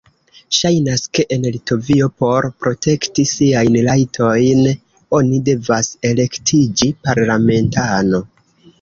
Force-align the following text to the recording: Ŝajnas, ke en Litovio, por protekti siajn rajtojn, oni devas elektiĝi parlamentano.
Ŝajnas, 0.59 1.03
ke 1.17 1.25
en 1.35 1.45
Litovio, 1.55 2.07
por 2.23 2.47
protekti 2.65 3.27
siajn 3.33 3.79
rajtojn, 3.91 4.65
oni 5.21 5.45
devas 5.53 5.95
elektiĝi 6.15 6.95
parlamentano. 7.07 8.29